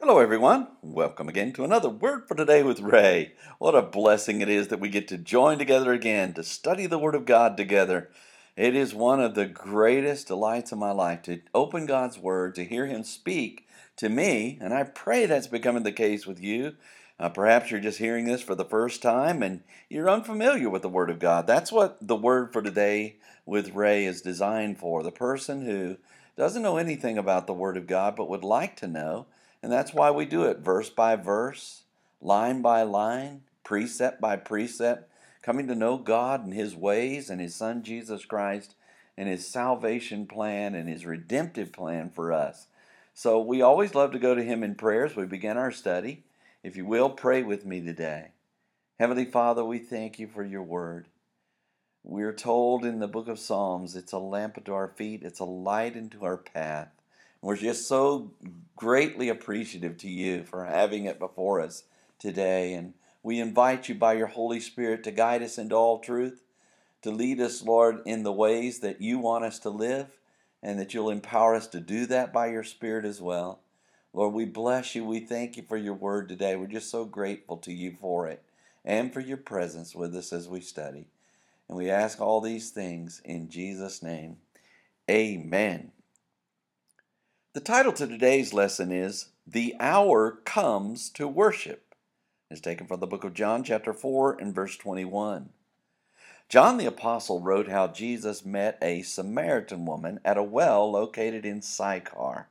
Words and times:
Hello, 0.00 0.20
everyone. 0.20 0.68
Welcome 0.80 1.28
again 1.28 1.52
to 1.54 1.64
another 1.64 1.88
Word 1.88 2.28
for 2.28 2.36
Today 2.36 2.62
with 2.62 2.78
Ray. 2.78 3.32
What 3.58 3.74
a 3.74 3.82
blessing 3.82 4.40
it 4.40 4.48
is 4.48 4.68
that 4.68 4.78
we 4.78 4.90
get 4.90 5.08
to 5.08 5.18
join 5.18 5.58
together 5.58 5.92
again 5.92 6.34
to 6.34 6.44
study 6.44 6.86
the 6.86 7.00
Word 7.00 7.16
of 7.16 7.24
God 7.24 7.56
together. 7.56 8.08
It 8.54 8.76
is 8.76 8.94
one 8.94 9.20
of 9.20 9.34
the 9.34 9.46
greatest 9.46 10.28
delights 10.28 10.70
of 10.70 10.78
my 10.78 10.92
life 10.92 11.22
to 11.22 11.40
open 11.52 11.84
God's 11.84 12.16
Word, 12.16 12.54
to 12.54 12.64
hear 12.64 12.86
Him 12.86 13.02
speak 13.02 13.66
to 13.96 14.08
me, 14.08 14.56
and 14.60 14.72
I 14.72 14.84
pray 14.84 15.26
that's 15.26 15.48
becoming 15.48 15.82
the 15.82 15.90
case 15.90 16.28
with 16.28 16.40
you. 16.40 16.76
Uh, 17.18 17.28
perhaps 17.28 17.72
you're 17.72 17.80
just 17.80 17.98
hearing 17.98 18.24
this 18.24 18.40
for 18.40 18.54
the 18.54 18.64
first 18.64 19.02
time 19.02 19.42
and 19.42 19.62
you're 19.90 20.08
unfamiliar 20.08 20.70
with 20.70 20.82
the 20.82 20.88
Word 20.88 21.10
of 21.10 21.18
God. 21.18 21.48
That's 21.48 21.72
what 21.72 21.98
the 22.00 22.16
Word 22.16 22.52
for 22.52 22.62
Today 22.62 23.16
with 23.44 23.74
Ray 23.74 24.06
is 24.06 24.22
designed 24.22 24.78
for. 24.78 25.02
The 25.02 25.10
person 25.10 25.66
who 25.66 25.96
doesn't 26.36 26.62
know 26.62 26.76
anything 26.76 27.18
about 27.18 27.48
the 27.48 27.52
Word 27.52 27.76
of 27.76 27.88
God 27.88 28.14
but 28.14 28.28
would 28.28 28.44
like 28.44 28.76
to 28.76 28.86
know 28.86 29.26
and 29.62 29.72
that's 29.72 29.92
why 29.92 30.10
we 30.10 30.24
do 30.24 30.44
it 30.44 30.58
verse 30.58 30.90
by 30.90 31.16
verse, 31.16 31.82
line 32.20 32.62
by 32.62 32.82
line, 32.82 33.42
precept 33.64 34.20
by 34.20 34.36
precept, 34.36 35.10
coming 35.42 35.66
to 35.68 35.74
know 35.74 35.96
God 35.98 36.44
and 36.44 36.54
His 36.54 36.74
ways 36.74 37.30
and 37.30 37.40
His 37.40 37.54
Son 37.54 37.82
Jesus 37.82 38.24
Christ 38.24 38.74
and 39.16 39.28
His 39.28 39.46
salvation 39.46 40.26
plan 40.26 40.74
and 40.74 40.88
His 40.88 41.04
redemptive 41.04 41.72
plan 41.72 42.10
for 42.10 42.32
us. 42.32 42.66
So 43.14 43.40
we 43.40 43.62
always 43.62 43.94
love 43.94 44.12
to 44.12 44.18
go 44.18 44.34
to 44.34 44.42
Him 44.42 44.62
in 44.62 44.74
prayers. 44.74 45.16
We 45.16 45.26
begin 45.26 45.56
our 45.56 45.72
study. 45.72 46.24
If 46.62 46.76
you 46.76 46.86
will, 46.86 47.10
pray 47.10 47.42
with 47.42 47.66
me 47.66 47.80
today. 47.80 48.28
Heavenly 48.98 49.24
Father, 49.24 49.64
we 49.64 49.78
thank 49.78 50.18
you 50.18 50.26
for 50.26 50.44
your 50.44 50.62
word. 50.62 51.08
We're 52.04 52.32
told 52.32 52.84
in 52.84 53.00
the 53.00 53.08
book 53.08 53.28
of 53.28 53.38
Psalms, 53.38 53.94
it's 53.94 54.12
a 54.12 54.18
lamp 54.18 54.56
unto 54.56 54.72
our 54.72 54.88
feet, 54.88 55.22
it's 55.22 55.40
a 55.40 55.44
light 55.44 55.94
into 55.96 56.24
our 56.24 56.36
path. 56.36 56.88
We're 57.40 57.56
just 57.56 57.86
so 57.86 58.32
greatly 58.76 59.28
appreciative 59.28 59.96
to 59.98 60.08
you 60.08 60.44
for 60.44 60.64
having 60.64 61.04
it 61.04 61.18
before 61.18 61.60
us 61.60 61.84
today. 62.18 62.74
And 62.74 62.94
we 63.22 63.40
invite 63.40 63.88
you 63.88 63.94
by 63.94 64.14
your 64.14 64.26
Holy 64.26 64.60
Spirit 64.60 65.04
to 65.04 65.10
guide 65.10 65.42
us 65.42 65.58
into 65.58 65.74
all 65.74 66.00
truth, 66.00 66.42
to 67.02 67.10
lead 67.10 67.40
us, 67.40 67.62
Lord, 67.62 68.00
in 68.04 68.22
the 68.22 68.32
ways 68.32 68.80
that 68.80 69.00
you 69.00 69.18
want 69.18 69.44
us 69.44 69.58
to 69.60 69.70
live, 69.70 70.18
and 70.62 70.78
that 70.78 70.92
you'll 70.92 71.10
empower 71.10 71.54
us 71.54 71.68
to 71.68 71.80
do 71.80 72.06
that 72.06 72.32
by 72.32 72.48
your 72.48 72.64
Spirit 72.64 73.04
as 73.04 73.20
well. 73.20 73.60
Lord, 74.12 74.34
we 74.34 74.44
bless 74.44 74.94
you. 74.94 75.04
We 75.04 75.20
thank 75.20 75.56
you 75.56 75.62
for 75.62 75.76
your 75.76 75.94
word 75.94 76.28
today. 76.28 76.56
We're 76.56 76.66
just 76.66 76.90
so 76.90 77.04
grateful 77.04 77.58
to 77.58 77.72
you 77.72 77.92
for 77.92 78.26
it 78.26 78.42
and 78.84 79.12
for 79.12 79.20
your 79.20 79.36
presence 79.36 79.94
with 79.94 80.16
us 80.16 80.32
as 80.32 80.48
we 80.48 80.60
study. 80.60 81.06
And 81.68 81.76
we 81.76 81.90
ask 81.90 82.20
all 82.20 82.40
these 82.40 82.70
things 82.70 83.20
in 83.24 83.48
Jesus' 83.48 84.02
name. 84.02 84.38
Amen. 85.08 85.92
The 87.58 87.64
title 87.64 87.92
to 87.94 88.06
today's 88.06 88.54
lesson 88.54 88.92
is 88.92 89.30
The 89.44 89.74
Hour 89.80 90.38
Comes 90.44 91.10
to 91.10 91.26
Worship. 91.26 91.92
It's 92.48 92.60
taken 92.60 92.86
from 92.86 93.00
the 93.00 93.06
book 93.08 93.24
of 93.24 93.34
John, 93.34 93.64
chapter 93.64 93.92
4, 93.92 94.40
and 94.40 94.54
verse 94.54 94.76
21. 94.76 95.48
John 96.48 96.76
the 96.76 96.86
Apostle 96.86 97.40
wrote 97.40 97.66
how 97.66 97.88
Jesus 97.88 98.44
met 98.44 98.78
a 98.80 99.02
Samaritan 99.02 99.86
woman 99.86 100.20
at 100.24 100.38
a 100.38 100.42
well 100.44 100.88
located 100.88 101.44
in 101.44 101.60
Sychar. 101.60 102.46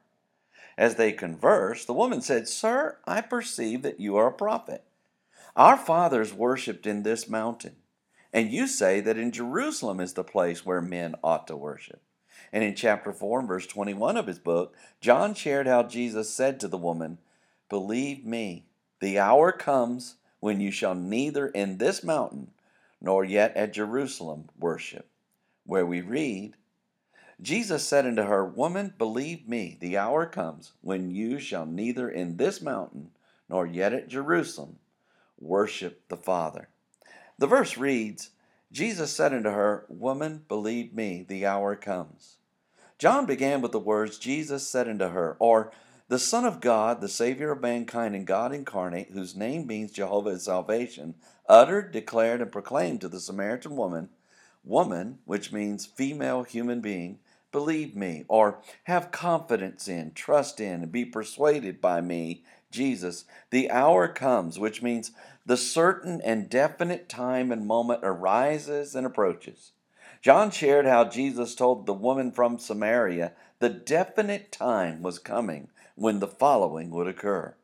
As 0.77 0.95
they 0.95 1.13
conversed, 1.13 1.87
the 1.87 1.93
woman 1.93 2.19
said, 2.19 2.49
Sir, 2.49 2.97
I 3.07 3.21
perceive 3.21 3.83
that 3.83 4.01
you 4.01 4.17
are 4.17 4.27
a 4.27 4.33
prophet. 4.33 4.83
Our 5.55 5.77
fathers 5.77 6.33
worshipped 6.33 6.85
in 6.85 7.03
this 7.03 7.29
mountain, 7.29 7.77
and 8.33 8.51
you 8.51 8.67
say 8.67 8.99
that 8.99 9.17
in 9.17 9.31
Jerusalem 9.31 10.01
is 10.01 10.15
the 10.15 10.25
place 10.25 10.65
where 10.65 10.81
men 10.81 11.15
ought 11.23 11.47
to 11.47 11.55
worship. 11.55 12.01
And 12.51 12.63
in 12.63 12.75
chapter 12.75 13.11
4 13.11 13.39
and 13.39 13.47
verse 13.47 13.67
21 13.67 14.17
of 14.17 14.27
his 14.27 14.39
book, 14.39 14.75
John 15.01 15.33
shared 15.33 15.67
how 15.67 15.83
Jesus 15.83 16.33
said 16.33 16.59
to 16.59 16.67
the 16.67 16.77
woman, 16.77 17.17
Believe 17.69 18.25
me, 18.25 18.65
the 18.99 19.19
hour 19.19 19.51
comes 19.51 20.15
when 20.39 20.59
you 20.59 20.71
shall 20.71 20.95
neither 20.95 21.47
in 21.47 21.77
this 21.77 22.03
mountain 22.03 22.51
nor 23.01 23.23
yet 23.23 23.55
at 23.55 23.73
Jerusalem 23.73 24.49
worship. 24.57 25.09
Where 25.65 25.85
we 25.85 26.01
read, 26.01 26.55
Jesus 27.41 27.85
said 27.85 28.05
unto 28.05 28.23
her, 28.23 28.43
Woman, 28.43 28.93
believe 28.97 29.47
me, 29.47 29.77
the 29.79 29.97
hour 29.97 30.25
comes 30.25 30.71
when 30.81 31.11
you 31.11 31.39
shall 31.39 31.65
neither 31.65 32.09
in 32.09 32.37
this 32.37 32.61
mountain 32.61 33.11
nor 33.49 33.65
yet 33.65 33.93
at 33.93 34.07
Jerusalem 34.07 34.79
worship 35.39 36.07
the 36.07 36.17
Father. 36.17 36.69
The 37.37 37.47
verse 37.47 37.77
reads, 37.77 38.31
Jesus 38.71 39.11
said 39.11 39.33
unto 39.33 39.49
her, 39.49 39.85
Woman, 39.87 40.43
believe 40.47 40.93
me, 40.93 41.23
the 41.27 41.45
hour 41.45 41.75
comes. 41.75 42.36
John 42.99 43.27
began 43.27 43.61
with 43.61 43.73
the 43.73 43.79
words, 43.79 44.17
Jesus 44.17 44.67
said 44.67 44.89
unto 44.89 45.09
her, 45.09 45.37
or 45.39 45.71
the 46.07 46.17
Son 46.17 46.45
of 46.45 46.61
God, 46.61 46.99
the 46.99 47.07
Savior 47.07 47.51
of 47.51 47.61
mankind 47.61 48.15
and 48.15 48.25
God 48.25 48.51
incarnate, 48.51 49.11
whose 49.11 49.35
name 49.35 49.67
means 49.67 49.91
Jehovah 49.91 50.31
is 50.31 50.43
salvation, 50.43 51.13
uttered, 51.47 51.91
declared, 51.91 52.41
and 52.41 52.51
proclaimed 52.51 53.01
to 53.01 53.07
the 53.07 53.19
Samaritan 53.19 53.75
woman, 53.75 54.09
woman, 54.63 55.19
which 55.25 55.51
means 55.51 55.85
female 55.85 56.41
human 56.43 56.81
being, 56.81 57.19
believe 57.51 57.95
me, 57.95 58.25
or 58.27 58.61
have 58.85 59.11
confidence 59.11 59.87
in, 59.87 60.13
trust 60.13 60.59
in, 60.59 60.81
and 60.83 60.91
be 60.91 61.05
persuaded 61.05 61.79
by 61.79 62.01
me, 62.01 62.43
Jesus. 62.71 63.25
The 63.51 63.69
hour 63.69 64.07
comes, 64.07 64.57
which 64.57 64.81
means 64.81 65.11
the 65.45 65.57
certain 65.57 66.19
and 66.21 66.49
definite 66.49 67.09
time 67.09 67.51
and 67.51 67.67
moment 67.67 67.99
arises 68.03 68.95
and 68.95 69.05
approaches. 69.05 69.73
John 70.21 70.51
shared 70.51 70.85
how 70.85 71.05
Jesus 71.05 71.55
told 71.55 71.85
the 71.85 71.93
woman 71.93 72.31
from 72.31 72.59
Samaria 72.59 73.33
the 73.59 73.69
definite 73.69 74.51
time 74.51 75.01
was 75.01 75.19
coming 75.19 75.69
when 75.95 76.19
the 76.19 76.27
following 76.27 76.89
would 76.91 77.07
occur. 77.07 77.55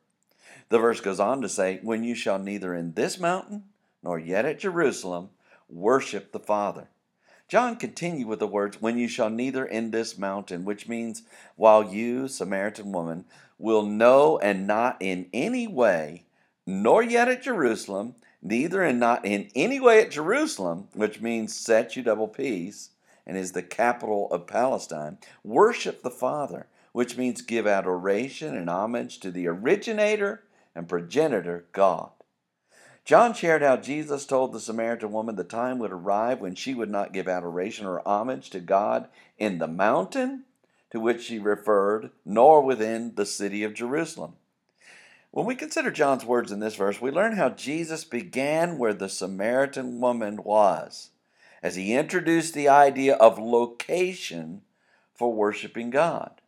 The 0.68 0.78
verse 0.78 1.00
goes 1.00 1.20
on 1.20 1.40
to 1.42 1.48
say, 1.48 1.80
When 1.82 2.04
you 2.04 2.14
shall 2.14 2.38
neither 2.38 2.74
in 2.74 2.94
this 2.94 3.18
mountain 3.18 3.64
nor 4.02 4.18
yet 4.18 4.44
at 4.44 4.58
Jerusalem 4.58 5.30
worship 5.68 6.32
the 6.32 6.38
Father. 6.38 6.88
John 7.48 7.76
continued 7.76 8.28
with 8.28 8.38
the 8.38 8.46
words, 8.46 8.80
When 8.80 8.98
you 8.98 9.08
shall 9.08 9.30
neither 9.30 9.64
in 9.64 9.90
this 9.90 10.18
mountain, 10.18 10.64
which 10.64 10.88
means 10.88 11.22
while 11.56 11.84
you, 11.84 12.28
Samaritan 12.28 12.92
woman, 12.92 13.24
will 13.58 13.84
know 13.84 14.38
and 14.38 14.66
not 14.66 14.96
in 15.00 15.28
any 15.32 15.66
way, 15.66 16.24
nor 16.66 17.02
yet 17.02 17.28
at 17.28 17.42
Jerusalem, 17.42 18.14
neither 18.44 18.82
and 18.82 19.00
not 19.00 19.24
in 19.24 19.50
any 19.56 19.80
way 19.80 20.00
at 20.00 20.10
Jerusalem, 20.10 20.88
which 20.92 21.20
means 21.20 21.56
set 21.56 21.96
you 21.96 22.02
double 22.02 22.28
peace 22.28 22.90
and 23.26 23.36
is 23.36 23.52
the 23.52 23.62
capital 23.62 24.28
of 24.30 24.46
Palestine, 24.46 25.18
worship 25.42 26.02
the 26.02 26.10
Father, 26.10 26.66
which 26.92 27.16
means 27.16 27.40
give 27.40 27.66
adoration 27.66 28.54
and 28.54 28.68
homage 28.68 29.18
to 29.20 29.30
the 29.30 29.48
originator 29.48 30.44
and 30.74 30.88
progenitor 30.88 31.64
God. 31.72 32.10
John 33.04 33.34
shared 33.34 33.62
how 33.62 33.76
Jesus 33.76 34.24
told 34.24 34.52
the 34.52 34.60
Samaritan 34.60 35.12
woman 35.12 35.36
the 35.36 35.44
time 35.44 35.78
would 35.78 35.92
arrive 35.92 36.40
when 36.40 36.54
she 36.54 36.74
would 36.74 36.90
not 36.90 37.12
give 37.12 37.28
adoration 37.28 37.86
or 37.86 38.06
homage 38.06 38.50
to 38.50 38.60
God 38.60 39.08
in 39.38 39.58
the 39.58 39.68
mountain 39.68 40.44
to 40.90 41.00
which 41.00 41.24
she 41.24 41.38
referred, 41.38 42.10
nor 42.24 42.62
within 42.62 43.14
the 43.16 43.26
city 43.26 43.64
of 43.64 43.74
Jerusalem. 43.74 44.34
When 45.34 45.46
we 45.46 45.56
consider 45.56 45.90
John's 45.90 46.24
words 46.24 46.52
in 46.52 46.60
this 46.60 46.76
verse, 46.76 47.00
we 47.00 47.10
learn 47.10 47.34
how 47.34 47.48
Jesus 47.48 48.04
began 48.04 48.78
where 48.78 48.94
the 48.94 49.08
Samaritan 49.08 50.00
woman 50.00 50.44
was, 50.44 51.10
as 51.60 51.74
he 51.74 51.92
introduced 51.92 52.54
the 52.54 52.68
idea 52.68 53.16
of 53.16 53.36
location 53.36 54.62
for 55.12 55.32
worshiping 55.32 55.90
God. 55.90 56.40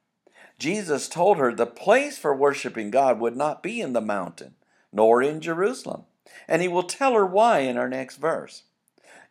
Jesus 0.60 1.08
told 1.08 1.38
her 1.38 1.52
the 1.52 1.66
place 1.66 2.16
for 2.16 2.32
worshiping 2.32 2.92
God 2.92 3.18
would 3.18 3.36
not 3.36 3.60
be 3.60 3.80
in 3.80 3.92
the 3.92 4.00
mountain, 4.00 4.54
nor 4.92 5.20
in 5.20 5.40
Jerusalem. 5.40 6.04
And 6.46 6.62
he 6.62 6.68
will 6.68 6.84
tell 6.84 7.14
her 7.14 7.26
why 7.26 7.60
in 7.60 7.76
our 7.76 7.88
next 7.88 8.18
verse. 8.18 8.62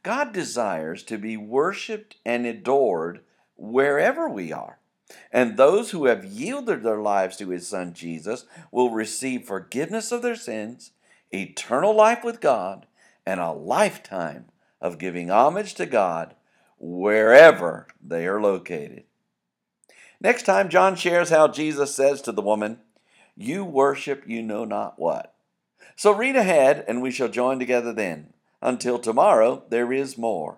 God 0.03 0.33
desires 0.33 1.01
to 1.03 1.17
be 1.17 1.37
worshiped 1.37 2.17
and 2.25 2.45
adored 2.45 3.21
wherever 3.55 4.27
we 4.27 4.51
are. 4.51 4.79
And 5.31 5.55
those 5.55 5.91
who 5.91 6.05
have 6.05 6.25
yielded 6.25 6.83
their 6.83 6.99
lives 6.99 7.37
to 7.37 7.49
his 7.49 7.67
son 7.67 7.93
Jesus 7.93 8.45
will 8.71 8.89
receive 8.89 9.45
forgiveness 9.45 10.11
of 10.11 10.21
their 10.21 10.35
sins, 10.35 10.91
eternal 11.31 11.93
life 11.93 12.23
with 12.23 12.41
God, 12.41 12.87
and 13.25 13.39
a 13.39 13.51
lifetime 13.51 14.45
of 14.81 14.97
giving 14.97 15.29
homage 15.29 15.75
to 15.75 15.85
God 15.85 16.35
wherever 16.77 17.87
they 18.03 18.27
are 18.27 18.41
located. 18.41 19.03
Next 20.19 20.43
time, 20.43 20.69
John 20.69 20.95
shares 20.95 21.29
how 21.29 21.47
Jesus 21.47 21.93
says 21.93 22.21
to 22.23 22.31
the 22.31 22.41
woman, 22.41 22.79
You 23.35 23.65
worship 23.65 24.23
you 24.27 24.41
know 24.41 24.65
not 24.65 24.97
what. 24.97 25.35
So 25.95 26.11
read 26.11 26.35
ahead, 26.35 26.83
and 26.87 27.01
we 27.01 27.11
shall 27.11 27.27
join 27.27 27.59
together 27.59 27.93
then. 27.93 28.33
Until 28.61 28.97
tomorrow, 28.97 29.63
there 29.69 29.91
is 29.93 30.17
more. 30.17 30.57